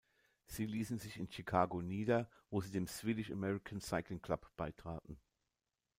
Sie 0.47 0.65
ließen 0.65 0.97
sich 0.97 1.17
in 1.17 1.29
Chicago 1.31 1.83
nieder, 1.83 2.27
wo 2.49 2.59
sie 2.59 2.71
dem 2.71 2.87
Swedish-American 2.87 3.81
Cycling 3.81 4.19
Club 4.19 4.47
beitraten. 4.57 5.19